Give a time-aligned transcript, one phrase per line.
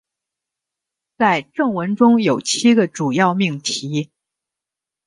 [1.15, 4.09] 在正文中有七个主要命题。